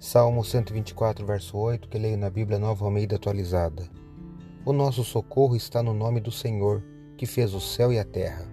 [0.00, 3.86] Salmo 124, verso 8, que leio na Bíblia Nova Almeida atualizada.
[4.64, 6.82] O nosso socorro está no nome do Senhor,
[7.18, 8.50] que fez o céu e a terra.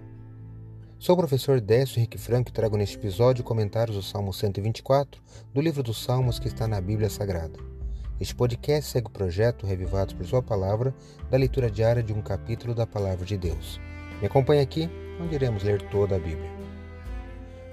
[0.98, 5.22] Sou o professor Décio Henrique Franco e trago neste episódio comentários do Salmo 124,
[5.54, 7.58] do livro dos Salmos que está na Bíblia Sagrada.
[8.20, 10.94] Este podcast segue o projeto Revivados por Sua Palavra,
[11.30, 13.80] da leitura diária de um capítulo da Palavra de Deus.
[14.20, 16.67] Me acompanhe aqui, onde iremos ler toda a Bíblia.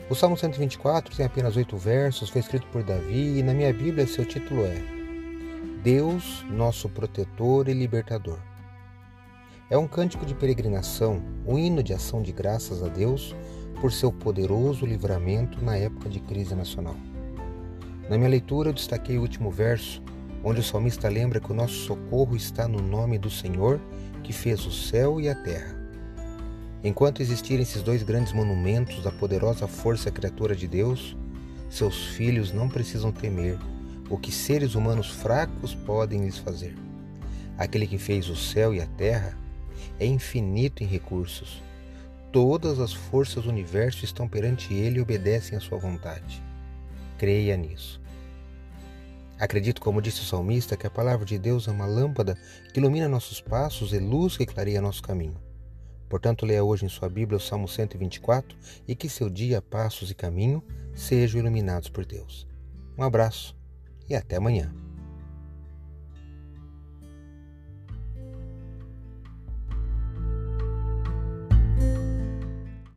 [0.08, 4.05] O Salmo 124 tem apenas oito versos, foi escrito por Davi e na minha Bíblia
[4.05, 4.76] seu título é
[5.81, 8.38] Deus, nosso protetor e libertador.
[9.68, 13.36] É um cântico de peregrinação, um hino de ação de graças a Deus
[13.81, 16.95] por seu poderoso livramento na época de crise nacional.
[18.08, 20.03] Na minha leitura, eu destaquei o último verso,
[20.44, 23.81] onde o salmista lembra que o nosso socorro está no nome do Senhor
[24.22, 25.84] que fez o céu e a terra.
[26.85, 31.17] Enquanto existirem esses dois grandes monumentos da poderosa força criatura de Deus,
[31.67, 33.58] seus filhos não precisam temer
[34.08, 36.75] o que seres humanos fracos podem lhes fazer.
[37.58, 39.36] Aquele que fez o céu e a terra
[40.00, 41.59] é infinito em recursos.
[42.31, 46.39] Todas as forças do universo estão perante ele e obedecem à sua vontade.
[47.17, 48.00] Creia nisso.
[49.39, 52.38] Acredito, como disse o salmista, que a palavra de Deus é uma lâmpada
[52.72, 55.44] que ilumina nossos passos e luz que clareia nosso caminho.
[56.09, 60.16] Portanto, leia hoje em sua Bíblia o Salmo 124 e que seu dia, passos e
[60.16, 62.47] caminho sejam iluminados por Deus.
[62.97, 63.56] Um abraço
[64.09, 64.84] e até amanhã.